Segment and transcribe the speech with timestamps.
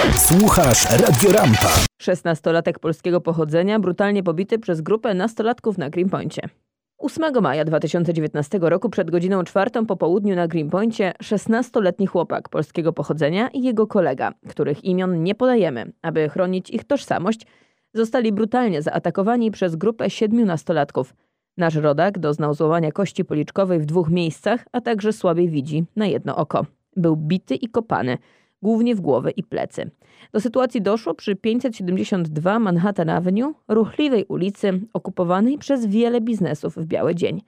[0.00, 1.68] Słuchasz Radio Rampa.
[2.02, 6.42] 16-latek polskiego pochodzenia brutalnie pobity przez grupę nastolatków na Greenpoincie.
[6.98, 13.48] 8 maja 2019 roku przed godziną czwartą po południu na Greenpoincie 16-letni chłopak polskiego pochodzenia
[13.48, 17.46] i jego kolega, których imion nie podajemy, aby chronić ich tożsamość,
[17.94, 21.14] zostali brutalnie zaatakowani przez grupę siedmiu nastolatków.
[21.56, 26.36] Nasz rodak doznał złamania kości policzkowej w dwóch miejscach, a także słabiej widzi na jedno
[26.36, 26.66] oko.
[26.96, 28.18] Był bity i kopany–
[28.62, 29.90] głównie w głowę i plecy.
[30.32, 37.14] Do sytuacji doszło przy 572 Manhattan Avenue, ruchliwej ulicy okupowanej przez wiele biznesów w biały
[37.14, 37.42] dzień.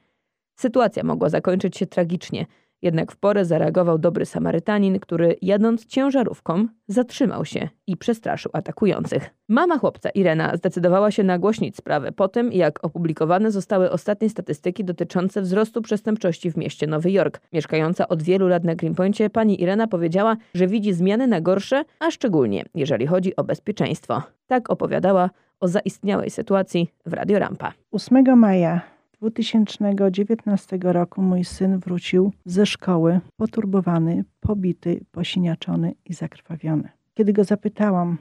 [0.56, 2.46] Sytuacja mogła zakończyć się tragicznie–
[2.82, 9.30] jednak w porę zareagował dobry Samarytanin, który jadąc ciężarówką zatrzymał się i przestraszył atakujących.
[9.48, 15.42] Mama chłopca Irena zdecydowała się nagłośnić sprawę po tym, jak opublikowane zostały ostatnie statystyki dotyczące
[15.42, 17.41] wzrostu przestępczości w mieście Nowy Jork.
[17.52, 22.10] Mieszkająca od wielu lat na Greenpointie pani Irena powiedziała, że widzi zmiany na gorsze, a
[22.10, 24.22] szczególnie jeżeli chodzi o bezpieczeństwo.
[24.46, 25.30] Tak opowiadała
[25.60, 27.72] o zaistniałej sytuacji w Radio Rampa.
[27.92, 28.80] 8 maja
[29.23, 36.89] 2019 roku mój syn wrócił ze szkoły poturbowany, pobity, posiniaczony i zakrwawiony.
[37.15, 38.19] Kiedy go zapytałam,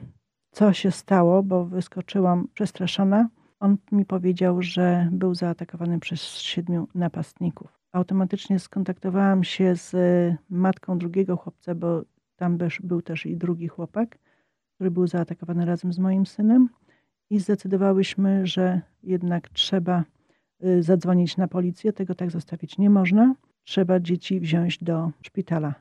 [0.50, 3.28] co się stało, bo wyskoczyłam przestraszona,
[3.60, 7.78] on mi powiedział, że był zaatakowany przez siedmiu napastników.
[7.92, 9.94] Automatycznie skontaktowałam się z
[10.50, 12.02] matką drugiego chłopca, bo
[12.36, 14.18] tam był też i drugi chłopak,
[14.74, 16.68] który był zaatakowany razem z moim synem
[17.30, 20.04] i zdecydowałyśmy, że jednak trzeba
[20.80, 21.92] zadzwonić na policję.
[21.92, 23.34] Tego tak zostawić nie można.
[23.64, 25.74] Trzeba dzieci wziąć do szpitala.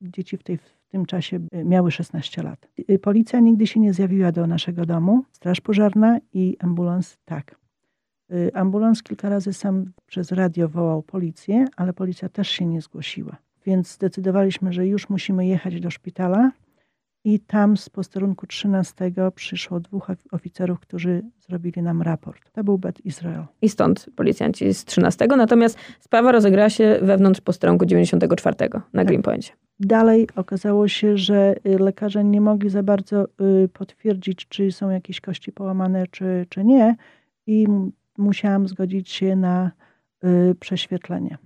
[0.00, 2.68] Dzieci w, tej, w tym czasie y, miały 16 lat.
[2.90, 5.24] Y, policja nigdy się nie zjawiła do naszego domu.
[5.32, 7.56] Straż pożarna i ambulans tak.
[8.54, 13.36] Ambulans kilka razy sam przez radio wołał policję, ale policja też się nie zgłosiła.
[13.66, 16.52] Więc zdecydowaliśmy, że już musimy jechać do szpitala
[17.26, 22.52] i tam z posterunku 13 przyszło dwóch oficerów, którzy zrobili nam raport.
[22.52, 23.44] To był Bet Izrael.
[23.62, 25.26] I stąd policjanci z 13.
[25.26, 29.06] Natomiast sprawa rozegrała się wewnątrz posterunku 94 na tak.
[29.06, 29.52] Greenpointie.
[29.80, 33.24] Dalej okazało się, że y, lekarze nie mogli za bardzo
[33.64, 36.96] y, potwierdzić, czy są jakieś kości połamane, czy, czy nie.
[37.46, 37.66] I
[38.18, 39.70] musiałam zgodzić się na
[40.24, 41.38] y, prześwietlenie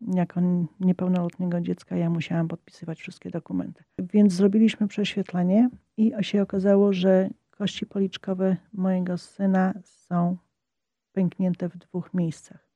[0.00, 0.40] jako
[0.80, 3.84] niepełnoletniego dziecka ja musiałam podpisywać wszystkie dokumenty.
[3.98, 10.36] Więc zrobiliśmy prześwietlenie i się okazało, że kości policzkowe mojego syna są
[11.12, 12.68] pęknięte w dwóch miejscach.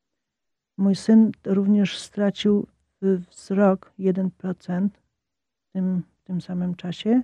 [0.77, 2.66] Mój syn również stracił
[3.03, 7.22] wzrok 1% w tym, w tym samym czasie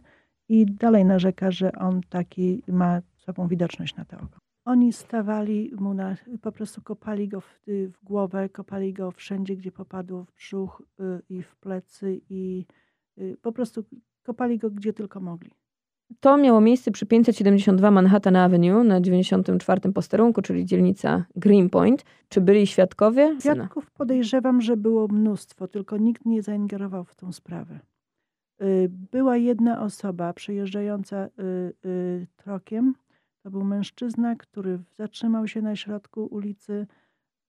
[0.49, 4.48] i dalej narzeka, że on taki ma słabą widoczność na to oko.
[4.69, 9.73] Oni stawali mu na, po prostu kopali go w, w głowę, kopali go wszędzie, gdzie
[9.73, 12.67] popadło w brzuch y, i w plecy i
[13.19, 13.85] y, po prostu
[14.23, 15.51] kopali go gdzie tylko mogli.
[16.21, 22.05] To miało miejsce przy 572 Manhattan Avenue na 94 posterunku, czyli dzielnica Greenpoint.
[22.29, 23.37] Czy byli świadkowie?
[23.41, 27.81] Świadków podejrzewam, że było mnóstwo, tylko nikt nie zaingerował w tą sprawę.
[28.63, 31.29] Y, była jedna osoba przejeżdżająca
[32.37, 32.95] trokiem,
[33.49, 36.87] to był mężczyzna, który zatrzymał się na środku ulicy,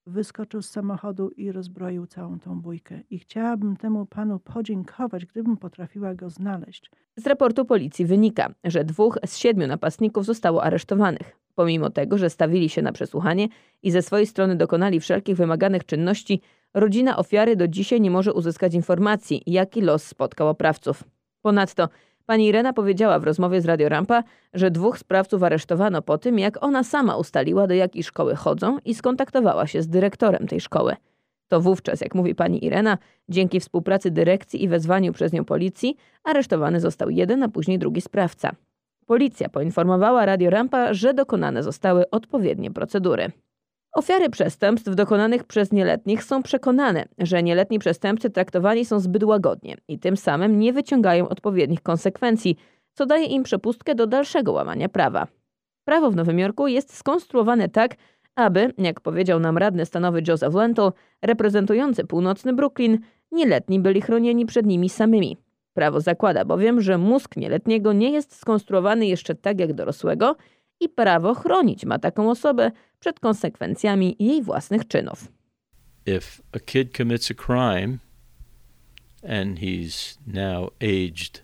[0.05, 2.99] wyskoczył z samochodu i rozbroił całą tą bójkę.
[3.09, 6.91] I chciałabym temu panu podziękować, gdybym potrafiła go znaleźć.
[7.17, 11.37] Z raportu policji wynika, że dwóch z siedmiu napastników zostało aresztowanych.
[11.55, 13.47] Pomimo tego, że stawili się na przesłuchanie
[13.83, 16.41] i ze swojej strony dokonali wszelkich wymaganych czynności,
[16.73, 21.03] rodzina ofiary do dzisiaj nie może uzyskać informacji, jaki los spotkał oprawców.
[21.41, 21.89] Ponadto
[22.29, 24.23] Pani Irena powiedziała w rozmowie z Radio Rampa,
[24.53, 28.95] że dwóch sprawców aresztowano po tym, jak ona sama ustaliła, do jakiej szkoły chodzą i
[28.95, 30.95] skontaktowała się z dyrektorem tej szkoły.
[31.47, 32.97] To wówczas, jak mówi pani Irena,
[33.29, 38.51] dzięki współpracy dyrekcji i wezwaniu przez nią policji, aresztowany został jeden, a później drugi sprawca.
[39.05, 43.31] Policja poinformowała Radio Rampa, że dokonane zostały odpowiednie procedury.
[43.99, 49.99] Ofiary przestępstw dokonanych przez nieletnich są przekonane, że nieletni przestępcy traktowani są zbyt łagodnie i
[49.99, 52.55] tym samym nie wyciągają odpowiednich konsekwencji,
[52.93, 55.27] co daje im przepustkę do dalszego łamania prawa.
[55.85, 57.95] Prawo w Nowym Jorku jest skonstruowane tak,
[58.35, 60.91] aby, jak powiedział nam radny stanowy Joseph Lentil,
[61.21, 62.99] reprezentujący północny Brooklyn,
[63.31, 65.37] nieletni byli chronieni przed nimi samymi.
[65.73, 70.35] Prawo zakłada bowiem, że mózg nieletniego nie jest skonstruowany jeszcze tak jak dorosłego
[70.79, 75.27] i prawo chronić ma taką osobę przed konsekwencjami jej własnych czynów.
[76.05, 77.97] If a kid commits a crime
[79.23, 81.43] and he's now aged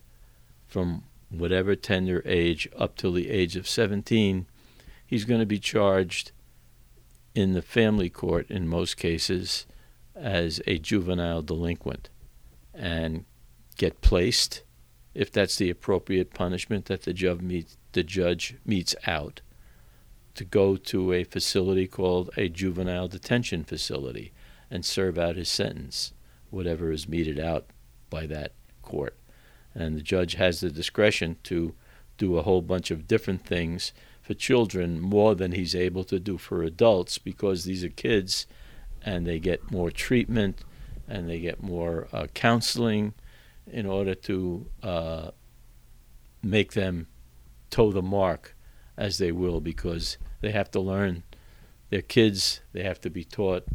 [0.68, 1.02] from
[1.32, 4.46] whatever tender age up till the age of 17,
[5.12, 6.31] he's going to be charged
[7.36, 9.68] in the family court in most cases
[10.16, 12.10] as a juvenile delinquent
[12.74, 13.26] and
[13.78, 14.64] get placed
[15.14, 19.42] if that's the appropriate punishment that the judge meets, the judge meets out,
[20.36, 24.33] to go to a facility called a juvenile detention facility
[24.69, 26.13] and serve out his sentence,
[26.50, 27.68] whatever is meted out
[28.09, 28.51] by that
[28.81, 29.15] court.
[29.74, 31.74] And the judge has the discretion to
[32.18, 36.38] do a whole bunch of different things for children more than he's able to do
[36.38, 38.45] for adults because these are kids
[39.03, 40.65] and they get more treatment
[41.07, 43.13] and they get more uh, counseling
[43.71, 45.31] in order to uh,
[46.44, 47.07] make them
[47.75, 48.56] toe the mark
[48.95, 51.24] as they will because they have to learn.
[51.89, 53.68] They're kids, they have to be taught,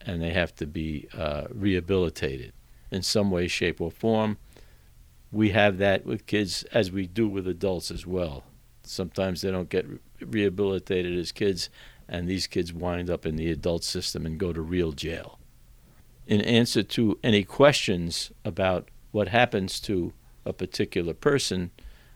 [0.00, 2.54] and they have to be uh, rehabilitated
[2.90, 4.38] in some way, shape, or form.
[5.30, 8.44] We have that with kids as we do with adults as well.
[8.82, 9.86] Sometimes they don't get
[10.22, 11.68] rehabilitated as kids,
[12.08, 15.38] and these kids wind up in the adult system and go to real jail.
[16.26, 20.14] In answer to any questions about what happens to
[20.46, 21.72] a particular person,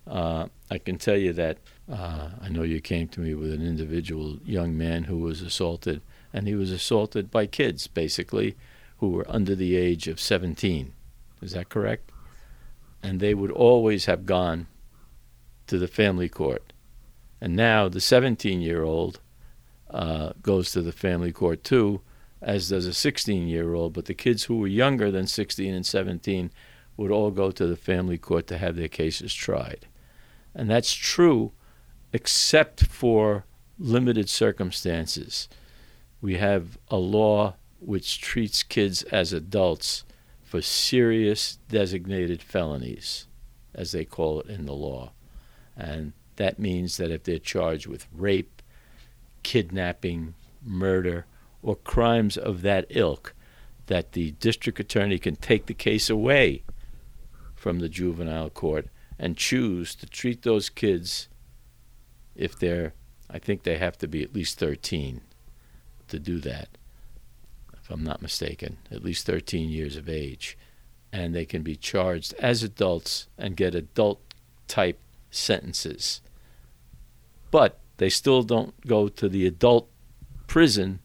[0.08, 1.58] uh, I can tell you that
[1.90, 6.02] uh, I know you came to me with an individual young man who was assaulted,
[6.32, 8.56] and he was assaulted by kids, basically,
[8.98, 10.92] who were under the age of 17.
[11.40, 12.10] Is that correct?
[13.02, 14.66] And they would always have gone
[15.66, 16.72] to the family court.
[17.40, 19.20] And now the 17 year old
[19.90, 22.00] uh, goes to the family court too,
[22.42, 23.92] as does a 16 year old.
[23.92, 26.50] But the kids who were younger than 16 and 17
[26.96, 29.86] would all go to the family court to have their cases tried.
[30.58, 31.52] And that's true
[32.12, 33.44] except for
[33.78, 35.48] limited circumstances.
[36.20, 40.04] We have a law which treats kids as adults
[40.42, 43.28] for serious designated felonies,
[43.72, 45.12] as they call it in the law.
[45.76, 48.60] And that means that if they're charged with rape,
[49.44, 50.34] kidnapping,
[50.64, 51.26] murder,
[51.62, 53.32] or crimes of that ilk,
[53.86, 56.64] that the district attorney can take the case away
[57.54, 58.88] from the juvenile court
[59.18, 61.28] and choose to treat those kids
[62.36, 62.94] if they're,
[63.28, 65.22] I think they have to be at least 13
[66.08, 66.68] to do that,
[67.76, 70.56] if I'm not mistaken, at least 13 years of age.
[71.12, 74.20] And they can be charged as adults and get adult
[74.68, 75.00] type
[75.30, 76.20] sentences.
[77.50, 79.88] But they still don't go to the adult
[80.46, 81.00] prison,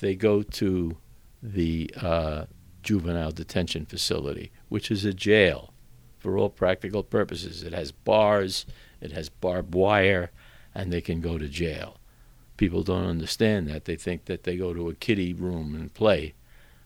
[0.00, 0.96] they go to
[1.42, 2.46] the uh,
[2.82, 5.71] juvenile detention facility, which is a jail
[6.22, 7.62] for all practical purposes.
[7.62, 8.66] It has bars,
[9.00, 10.30] it has barbed wire,
[10.74, 11.96] and they can go to jail.
[12.56, 13.84] People don't understand that.
[13.84, 16.34] They think that they go to a kiddie room and play,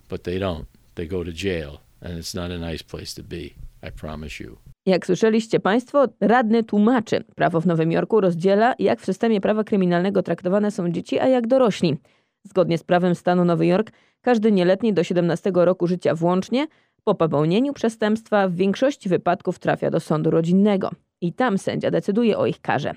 [0.08, 0.66] but they don't.
[0.94, 3.54] They go to jail, and it's not a nice place to be.
[3.82, 4.56] I promise you.
[4.86, 7.24] Jak słyszeliście Państwo, radny tłumaczy.
[7.34, 11.46] Prawo w Nowym Jorku rozdziela, jak w systemie prawa kryminalnego traktowane są dzieci, a jak
[11.46, 11.96] dorośli.
[12.44, 13.90] Zgodnie z prawem stanu Nowy Jork,
[14.22, 16.66] każdy nieletni do 17 roku życia włącznie
[17.06, 20.90] po popełnieniu przestępstwa w większości wypadków trafia do sądu rodzinnego.
[21.20, 22.94] I tam sędzia decyduje o ich karze.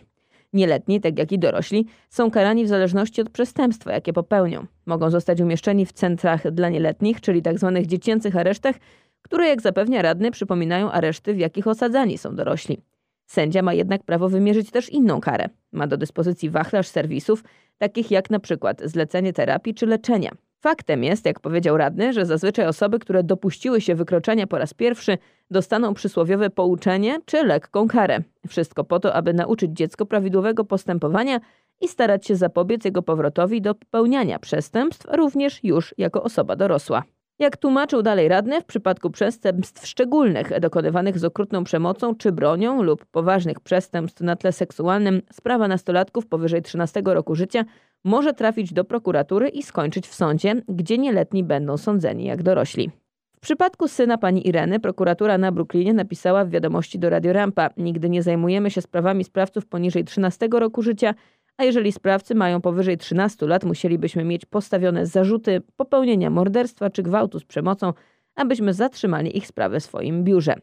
[0.54, 4.66] Nieletni, tak jak i dorośli, są karani w zależności od przestępstwa, jakie popełnią.
[4.86, 7.72] Mogą zostać umieszczeni w centrach dla nieletnich, czyli tzw.
[7.76, 8.76] Tak dziecięcych aresztach,
[9.22, 12.78] które, jak zapewnia radny, przypominają areszty, w jakich osadzani są dorośli.
[13.26, 15.50] Sędzia ma jednak prawo wymierzyć też inną karę.
[15.72, 17.44] Ma do dyspozycji wachlarz serwisów,
[17.78, 20.32] takich jak na przykład zlecenie terapii czy leczenia.
[20.62, 25.18] Faktem jest, jak powiedział radny, że zazwyczaj osoby, które dopuściły się wykroczenia po raz pierwszy,
[25.52, 28.20] dostaną przysłowiowe pouczenie czy lekką karę.
[28.48, 31.40] Wszystko po to, aby nauczyć dziecko prawidłowego postępowania
[31.82, 37.04] i starać się zapobiec jego powrotowi do popełniania przestępstw, również już jako osoba dorosła.
[37.40, 43.06] Jak tłumaczył dalej radny, w przypadku przestępstw szczególnych dokonywanych z okrutną przemocą czy bronią lub
[43.06, 47.66] poważnych przestępstw na tle seksualnym, sprawa nastolatków powyżej 13 roku życia
[48.06, 52.92] może trafić do prokuratury i skończyć w sądzie, gdzie nieletni będą sądzeni jak dorośli.
[53.36, 58.10] W przypadku syna pani Ireny prokuratura na Brooklynie napisała w wiadomości do Radio Rampa: Nigdy
[58.10, 61.14] nie zajmujemy się sprawami sprawców poniżej 13 roku życia,
[61.58, 67.40] a jeżeli sprawcy mają powyżej 13 lat, musielibyśmy mieć postawione zarzuty popełnienia morderstwa czy gwałtu
[67.40, 67.94] z przemocą,
[68.36, 70.56] abyśmy zatrzymali ich sprawę w swoim biurze.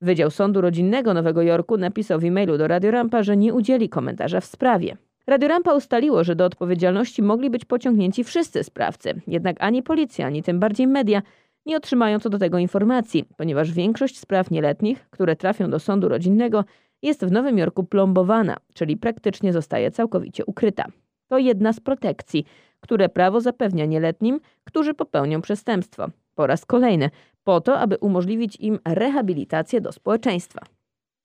[0.00, 4.40] Wydział Sądu Rodzinnego Nowego Jorku napisał w e-mailu do Radio Rampa, że nie udzieli komentarza
[4.40, 4.96] w sprawie.
[5.26, 10.42] Radio Rampa ustaliło, że do odpowiedzialności mogli być pociągnięci wszyscy sprawcy, jednak ani policja, ani
[10.42, 11.22] tym bardziej media
[11.66, 16.64] nie otrzymają co do tego informacji, ponieważ większość spraw nieletnich, które trafią do sądu rodzinnego,
[17.02, 20.86] jest w Nowym Jorku plombowana, czyli praktycznie zostaje całkowicie ukryta.
[21.28, 22.44] To jedna z protekcji,
[22.80, 26.06] które prawo zapewnia nieletnim, którzy popełnią przestępstwo.
[26.34, 27.10] Po raz kolejny,
[27.44, 30.60] po to, aby umożliwić im rehabilitację do społeczeństwa.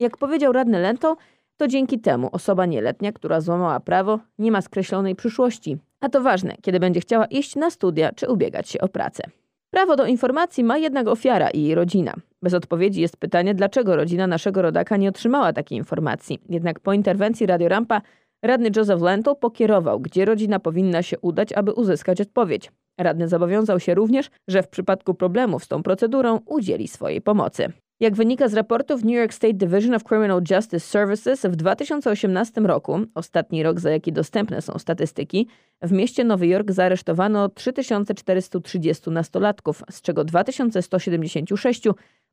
[0.00, 1.16] Jak powiedział radny Lento,
[1.56, 5.78] to dzięki temu osoba nieletnia, która złamała prawo, nie ma skreślonej przyszłości.
[6.00, 9.22] A to ważne, kiedy będzie chciała iść na studia czy ubiegać się o pracę.
[9.70, 12.14] Prawo do informacji ma jednak ofiara i jej rodzina.
[12.42, 16.38] Bez odpowiedzi jest pytanie, dlaczego rodzina naszego rodaka nie otrzymała takiej informacji.
[16.48, 18.02] Jednak po interwencji Radio Rampa
[18.42, 22.72] radny Joseph Lentle pokierował, gdzie rodzina powinna się udać, aby uzyskać odpowiedź.
[22.98, 27.72] Radny zobowiązał się również, że w przypadku problemów z tą procedurą udzieli swojej pomocy.
[28.00, 33.00] Jak wynika z raportów New York State Division of Criminal Justice Services, w 2018 roku,
[33.14, 35.48] ostatni rok za jaki dostępne są statystyki,
[35.82, 41.82] w mieście Nowy Jork zaaresztowano 3430 nastolatków, z czego 2176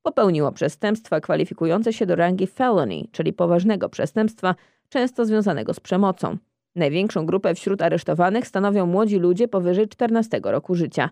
[0.01, 4.55] popełniło przestępstwa kwalifikujące się do rangi felony, czyli poważnego przestępstwa,
[4.89, 6.37] często związanego z przemocą.
[6.75, 11.09] Największą grupę wśród aresztowanych stanowią młodzi ludzie powyżej 14 roku życia.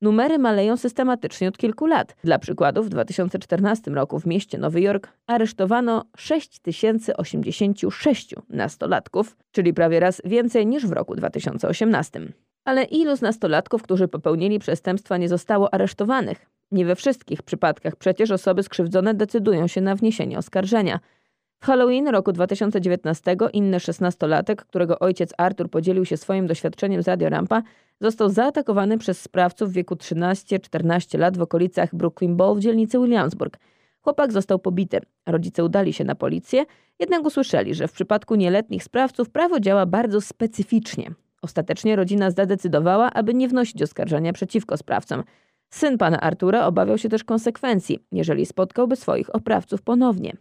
[0.00, 2.16] Numery maleją systematycznie od kilku lat.
[2.24, 10.22] Dla przykładu, w 2014 roku w mieście Nowy Jork aresztowano 6086 nastolatków, czyli prawie raz
[10.24, 12.20] więcej niż w roku 2018.
[12.64, 16.46] Ale ilu z nastolatków, którzy popełnili przestępstwa, nie zostało aresztowanych?
[16.70, 21.00] Nie we wszystkich przypadkach przecież osoby skrzywdzone decydują się na wniesienie oskarżenia.
[21.60, 27.28] W Halloween roku 2019 inny szesnastolatek, którego ojciec Artur podzielił się swoim doświadczeniem z Radio
[27.28, 27.62] Rampa,
[28.00, 33.58] został zaatakowany przez sprawców w wieku 13-14 lat w okolicach Brooklyn Ball w dzielnicy Williamsburg.
[34.00, 35.00] Chłopak został pobity.
[35.26, 36.64] Rodzice udali się na policję,
[36.98, 41.10] jednak usłyszeli, że w przypadku nieletnich sprawców prawo działa bardzo specyficznie.
[41.42, 45.24] Ostatecznie rodzina zadecydowała, aby nie wnosić oskarżenia przeciwko sprawcom.
[45.70, 50.36] Syn pana Artura obawiał się też konsekwencji, jeżeli spotkałby swoich oprawców ponownie.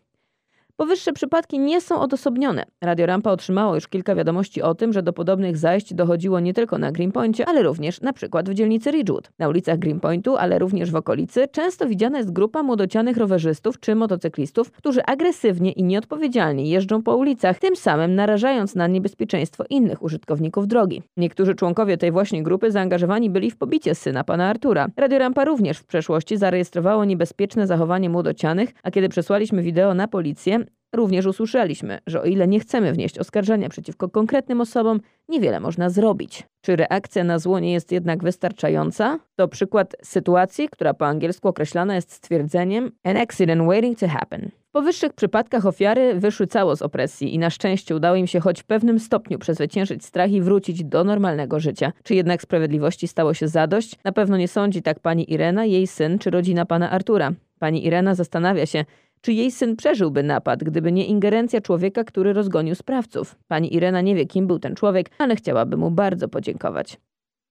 [0.79, 2.65] Powyższe przypadki nie są odosobnione.
[2.83, 6.77] Radio Rampa otrzymało już kilka wiadomości o tym, że do podobnych zajść dochodziło nie tylko
[6.77, 9.31] na Greenpointie, ale również na przykład w dzielnicy Ridgewood.
[9.39, 14.71] Na ulicach Greenpointu, ale również w okolicy, często widziana jest grupa młodocianych rowerzystów czy motocyklistów,
[14.71, 21.01] którzy agresywnie i nieodpowiedzialnie jeżdżą po ulicach, tym samym narażając na niebezpieczeństwo innych użytkowników drogi.
[21.17, 24.87] Niektórzy członkowie tej właśnie grupy zaangażowani byli w pobicie syna pana Artura.
[24.97, 30.66] Radio Rampa również w przeszłości zarejestrowało niebezpieczne zachowanie młodocianych, a kiedy przesłaliśmy wideo na policję,
[30.93, 36.43] Również usłyszeliśmy, że o ile nie chcemy wnieść oskarżenia przeciwko konkretnym osobom, niewiele można zrobić.
[36.61, 39.19] Czy reakcja na zło nie jest jednak wystarczająca?
[39.35, 44.49] To przykład sytuacji, która po angielsku określana jest stwierdzeniem an accident waiting to happen.
[44.69, 48.61] W powyższych przypadkach ofiary wyszły cało z opresji i na szczęście udało im się choć
[48.61, 51.91] w pewnym stopniu przezwyciężyć strach i wrócić do normalnego życia.
[52.03, 53.95] Czy jednak sprawiedliwości stało się zadość?
[54.03, 57.31] Na pewno nie sądzi tak pani Irena, jej syn czy rodzina pana Artura.
[57.59, 58.85] Pani Irena zastanawia się,
[59.21, 63.35] czy jej syn przeżyłby napad, gdyby nie ingerencja człowieka, który rozgonił sprawców.
[63.47, 66.97] Pani Irena nie wie, kim był ten człowiek, ale chciałaby mu bardzo podziękować.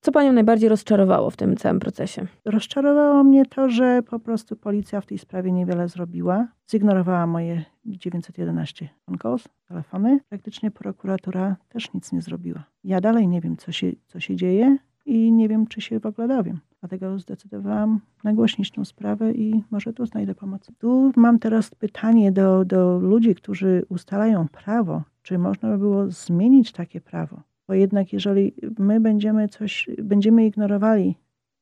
[0.00, 2.26] Co panią najbardziej rozczarowało w tym całym procesie?
[2.44, 6.49] Rozczarowało mnie to, że po prostu policja w tej sprawie niewiele zrobiła.
[6.70, 10.20] Zignorowała moje 911 phone calls, telefony.
[10.28, 12.64] Praktycznie prokuratura też nic nie zrobiła.
[12.85, 16.06] Ja dalej nie wiem, co się, co się dzieje i nie wiem, czy się w
[16.06, 16.60] ogóle dowiem.
[16.80, 20.70] Dlatego zdecydowałam nagłośnić tę sprawę i może tu znajdę pomoc.
[20.78, 25.02] Tu mam teraz pytanie do, do ludzi, którzy ustalają prawo.
[25.22, 27.42] Czy można by było zmienić takie prawo?
[27.68, 31.16] Bo jednak jeżeli my będziemy coś, będziemy ignorowali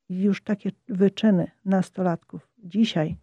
[0.08, 3.16] już takie wyczyny nastolatków dzisiaj,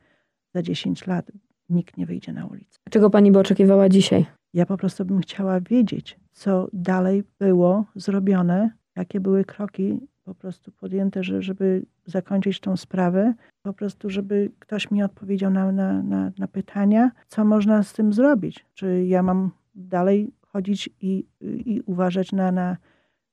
[0.53, 1.31] za 10 lat,
[1.69, 2.79] nikt nie wyjdzie na ulicę.
[2.89, 4.25] Czego pani by oczekiwała dzisiaj?
[4.53, 9.99] Ja po prostu bym chciała wiedzieć, co dalej było zrobione, jakie były kroki
[10.31, 13.33] po prostu podjęte, że, żeby zakończyć tą sprawę.
[13.61, 18.13] Po prostu, żeby ktoś mi odpowiedział na, na, na, na pytania, co można z tym
[18.13, 18.65] zrobić.
[18.73, 22.77] Czy ja mam dalej chodzić i, i uważać na, na,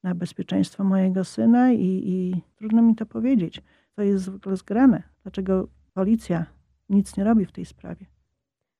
[0.02, 3.62] na bezpieczeństwo mojego syna i, i trudno mi to powiedzieć,
[3.96, 5.02] co jest ogóle zgrane.
[5.22, 6.46] Dlaczego policja
[6.88, 8.06] nic nie robi w tej sprawie.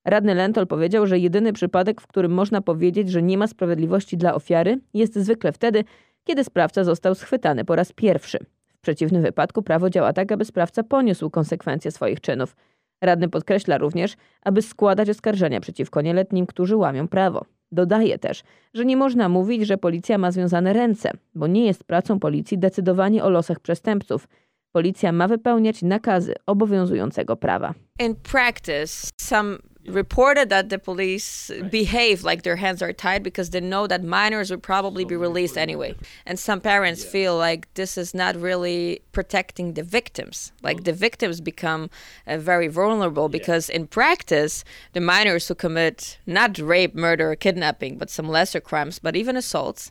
[0.04, 4.34] Radny Lentol powiedział, że jedyny przypadek, w którym można powiedzieć, że nie ma sprawiedliwości dla
[4.34, 5.84] ofiary, jest zwykle wtedy,
[6.28, 8.38] kiedy sprawca został schwytany po raz pierwszy.
[8.68, 12.56] W przeciwnym wypadku prawo działa tak, aby sprawca poniósł konsekwencje swoich czynów.
[13.02, 17.44] Radny podkreśla również, aby składać oskarżenia przeciwko nieletnim, którzy łamią prawo.
[17.72, 18.42] Dodaje też,
[18.74, 23.24] że nie można mówić, że policja ma związane ręce, bo nie jest pracą policji decydowanie
[23.24, 24.28] o losach przestępców.
[24.72, 27.74] Policja ma wypełniać nakazy obowiązującego prawa.
[27.98, 29.58] In practice, some
[29.88, 34.50] reported that the police behave like their hands are tied because they know that minors
[34.50, 35.94] would probably be released anyway.
[36.26, 40.52] And some parents feel like this is not really protecting the victims.
[40.62, 41.90] Like the victims become
[42.26, 47.98] uh, very vulnerable because in practice, the minors who commit not rape, murder, or kidnapping,
[47.98, 49.90] but some lesser crimes, but even assaults,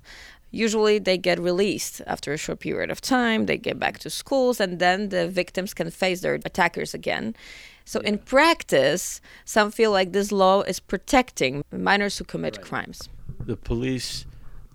[0.51, 4.59] usually they get released after a short period of time they get back to schools
[4.59, 7.35] and then the victims can face their attackers again
[7.87, 12.65] so in practice, some feel like this law is protecting minors who commit right.
[12.65, 13.07] crimes.
[13.39, 14.25] The police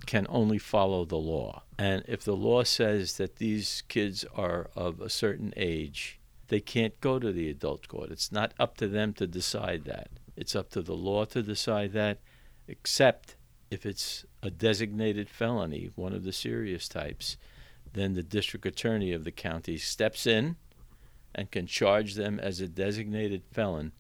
[0.07, 1.63] can only follow the law.
[1.79, 7.01] And if the law says that these kids are of a certain age they can't
[7.01, 8.11] go to the adult court.
[8.11, 10.09] It's not up to them to decide that.
[10.37, 12.19] It's up to the law to decide that,
[12.69, 13.37] except
[13.71, 17.37] if it's a designated felony, one of the serious types,
[17.93, 20.57] then the district attorney of the county steps in
[21.35, 23.93] and can charge them as a designated felon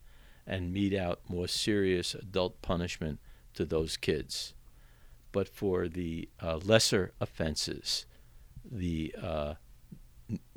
[0.46, 3.20] and mete out more serious adult punishment
[3.54, 4.54] to those kids.
[5.30, 8.06] But for the uh, lesser offenses,
[8.70, 9.54] the uh,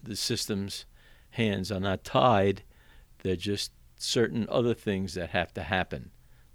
[0.01, 0.85] the system's
[1.31, 2.63] hands are not tied.
[3.23, 6.11] They're just certain other things that have to happen.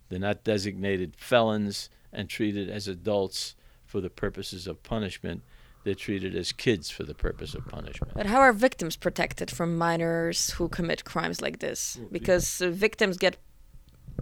[0.09, 5.43] They're not designated felons and treated as adults for the purposes of punishment.
[5.85, 8.13] They're treated as kids for the purpose of punishment.
[8.15, 11.99] But how are victims protected from minors who commit crimes like this?
[12.13, 13.39] Because uh, victims get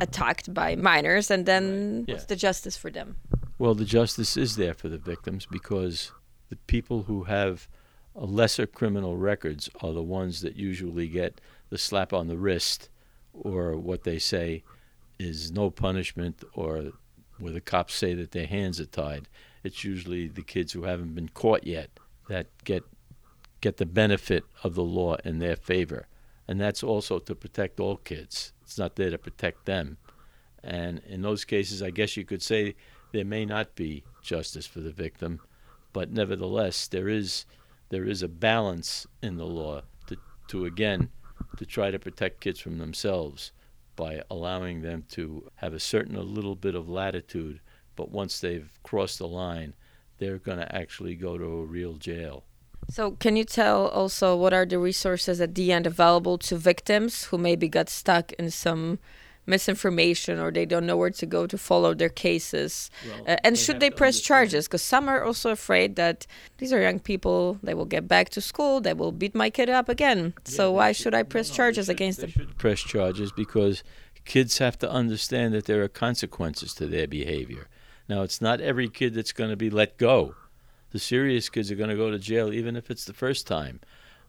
[0.01, 2.15] attacked by minors, and then Yeah.
[2.15, 3.17] what's the justice for them?
[3.59, 6.13] Well, the justice is there for the victims because
[6.49, 7.69] the people who have
[8.15, 11.41] lesser criminal records are the ones that usually get
[11.71, 12.89] the slap on the wrist
[13.33, 14.63] or what they say
[15.19, 16.93] is no punishment or
[17.39, 19.29] where the cops say that their hands are tied.
[19.63, 21.91] It's usually the kids who haven't been caught yet
[22.29, 22.85] that get
[23.61, 26.07] get the benefit of the law in their favor.
[26.47, 28.53] And that's also to protect all kids.
[28.63, 29.99] It's not there to protect them.
[30.63, 32.77] And in those cases, I guess you could say
[33.13, 35.41] there may not be justice for the victim,
[35.93, 37.47] but nevertheless, there is
[37.91, 40.17] there is a balance in the law to,
[40.49, 41.11] to again
[41.57, 43.53] to try to protect kids from themselves
[43.99, 47.59] by allowing them to have a certain a little bit of latitude,
[47.97, 49.75] but once they've crossed the line,
[50.19, 52.45] they're going to actually go to a real jail.
[52.89, 57.25] So, can you tell also what are the resources at the end available to victims
[57.25, 59.01] who maybe got stuck in some
[59.49, 62.91] misinformation or they don't know where to go to follow their cases?
[63.27, 64.67] Uh, and should they press charges?
[64.67, 66.27] Because some are also afraid that
[66.59, 69.69] these are young people, they will get back to school, they will beat my kid
[69.71, 70.35] up again.
[70.45, 72.33] so, why should I press charges against them?
[72.59, 73.83] press charges because
[74.25, 77.69] kids have to understand that there are consequences to their behavior.
[78.09, 80.35] Now, it's not every kid that's going to be let go.
[80.91, 83.81] The serious kids are going to go to jail even if it's the first time.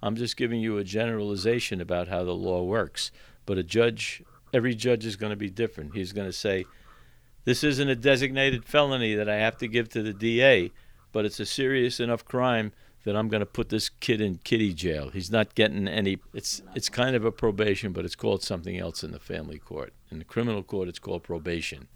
[0.01, 3.11] I'm just giving you a generalization about how the law works.
[3.45, 4.21] But a judge,
[4.53, 5.95] every judge is going to be different.
[5.95, 6.65] He's going to say,
[7.45, 10.71] this isn't a designated felony that I have to give to the DA,
[11.11, 12.71] but it's a serious enough crime
[13.05, 15.09] that I'm going to put this kid in kitty jail.
[15.09, 16.17] He's not getting any.
[16.33, 19.93] It's it's kind of a probation, but it's called something else in the family court.
[20.11, 21.87] In the criminal court, it's called probation.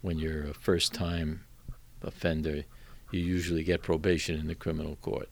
[0.00, 1.44] When you're a first-time
[2.02, 2.64] offender,
[3.10, 5.28] you usually get probation in the criminal court.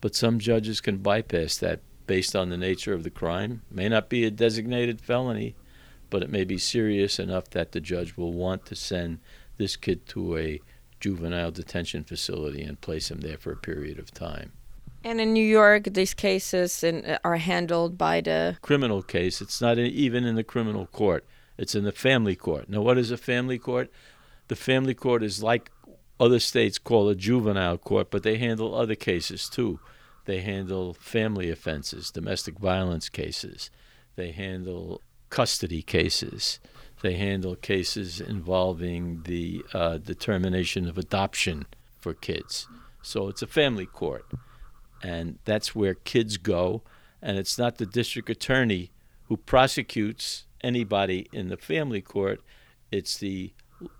[0.00, 3.62] But some judges can bypass that based on the nature of the crime.
[3.70, 5.54] May not be a designated felony,
[6.10, 9.18] but it may be serious enough that the judge will want to send
[9.56, 10.60] this kid to a
[11.00, 14.52] juvenile detention facility and place him there for a period of time.
[15.04, 18.56] And in New York, these cases in, are handled by the.
[18.60, 21.24] Criminal case, it's not in, even in the criminal court,
[21.56, 22.68] it's in the family court.
[22.68, 23.90] Now, what is a family court?
[24.48, 25.70] The family court is like
[26.18, 29.78] other states call a juvenile court, but they handle other cases too.
[30.24, 33.70] They handle family offenses, domestic violence cases.
[34.16, 36.60] They handle custody cases.
[37.02, 41.66] They handle cases involving the uh, determination of adoption
[41.98, 42.68] for kids.
[43.02, 44.26] So it's a family court.
[45.02, 46.82] And that's where kids go.
[47.20, 48.90] And it's not the district attorney
[49.28, 52.40] who prosecutes anybody in the family court,
[52.90, 53.52] it's the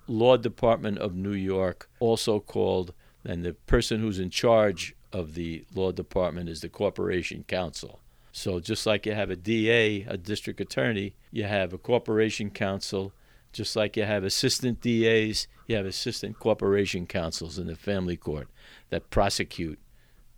[0.06, 5.64] law department of New York, also called, and the person who's in charge of the
[5.74, 8.00] law department is the corporation counsel.
[8.36, 13.14] So just like you have a DA, a district attorney, you have a corporation counsel.
[13.50, 18.48] Just like you have assistant DAs, you have assistant corporation counsels in the family court
[18.90, 19.78] that prosecute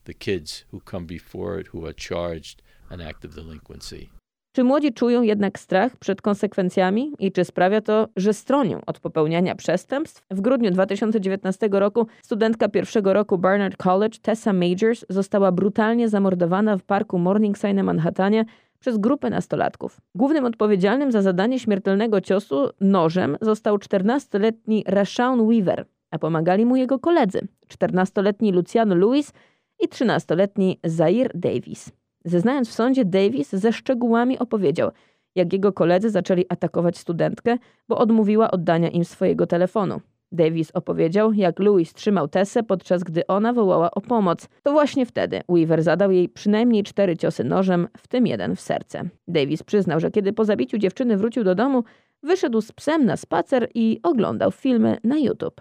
[0.05, 4.11] the kids who come before it who are charged an act of delinquency.
[4.59, 9.55] Czy młodzi czują jednak strach przed konsekwencjami i czy sprawia to, że stronią od popełniania
[9.55, 10.25] przestępstw?
[10.31, 16.83] W grudniu 2019 roku studentka pierwszego roku Barnard College Tessa Majors została brutalnie zamordowana w
[16.83, 18.45] parku Morningside na Manhattanie
[18.79, 20.01] przez grupę nastolatków.
[20.15, 26.99] Głównym odpowiedzialnym za zadanie śmiertelnego ciosu nożem został 14-letni Rashawn Weaver, a pomagali mu jego
[26.99, 29.33] koledzy 14-letni Luciano Lewis
[29.81, 31.93] i 13-letni Zaire Davis.
[32.25, 34.91] Zeznając w sądzie, Davis ze szczegółami opowiedział,
[35.35, 40.01] jak jego koledzy zaczęli atakować studentkę, bo odmówiła oddania im swojego telefonu.
[40.33, 44.49] Davis opowiedział, jak Louis trzymał Tessę, podczas gdy ona wołała o pomoc.
[44.63, 49.09] To właśnie wtedy Weaver zadał jej przynajmniej cztery ciosy nożem, w tym jeden w serce.
[49.29, 51.85] Davis przyznał, że kiedy po zabiciu dziewczyny wrócił do domu,
[52.23, 55.61] wyszedł z psem na spacer i oglądał filmy na YouTube.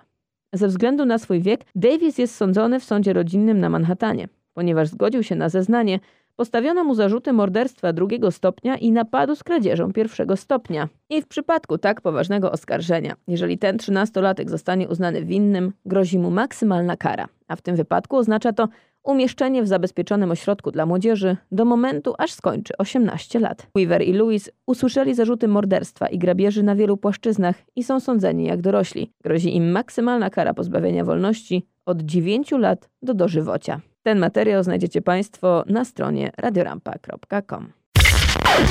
[0.53, 4.27] Ze względu na swój wiek, Davis jest sądzony w sądzie rodzinnym na Manhattanie.
[4.53, 5.99] Ponieważ zgodził się na zeznanie,
[6.37, 10.89] Postawiono mu zarzuty morderstwa drugiego stopnia i napadu z kradzieżą pierwszego stopnia.
[11.09, 16.97] I w przypadku tak poważnego oskarżenia, jeżeli ten trzynastolatek zostanie uznany winnym, grozi mu maksymalna
[16.97, 18.67] kara, a w tym wypadku oznacza to
[19.03, 23.67] umieszczenie w zabezpieczonym ośrodku dla młodzieży do momentu, aż skończy 18 lat.
[23.75, 28.61] Weaver i Lewis usłyszeli zarzuty morderstwa i grabieży na wielu płaszczyznach i są sądzeni jak
[28.61, 29.11] dorośli.
[29.23, 33.81] Grozi im maksymalna kara pozbawienia wolności od 9 lat do dożywocia.
[34.07, 37.71] Ten materiał znajdziecie Państwo na stronie radiorampa.com.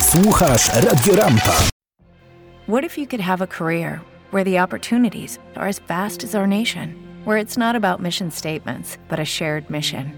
[0.01, 1.53] Słuchasz Radio Rampa.
[2.68, 4.01] What if you could have a career
[4.33, 6.94] where the opportunities are as vast as our nation,
[7.27, 10.11] where it's not about mission statements, but a shared mission?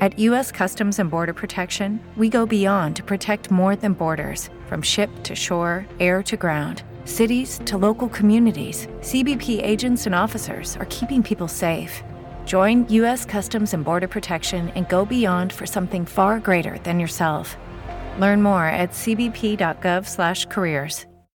[0.00, 0.52] At U.S.
[0.52, 5.34] Customs and Border Protection, we go beyond to protect more than borders from ship to
[5.34, 6.82] shore, air to ground.
[7.04, 12.02] Cities to local communities, CBP agents and officers are keeping people safe.
[12.48, 13.24] Join U.S.
[13.26, 17.58] Customs and Border Protection and go beyond for something far greater than yourself.
[18.18, 21.04] Learn more at cbp.gov/careers.